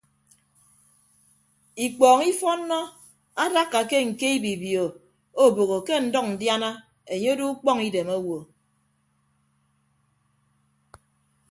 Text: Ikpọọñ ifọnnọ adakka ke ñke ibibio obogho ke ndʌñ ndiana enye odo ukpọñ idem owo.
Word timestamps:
Ikpọọñ 1.85 2.19
ifọnnọ 2.31 2.79
adakka 3.43 3.79
ke 3.89 3.97
ñke 4.07 4.27
ibibio 4.37 4.83
obogho 5.43 5.77
ke 5.87 5.95
ndʌñ 6.07 6.25
ndiana 6.33 6.69
enye 7.11 7.29
odo 7.33 7.45
ukpọñ 7.53 7.77
idem 7.87 8.09
owo. 8.17 8.37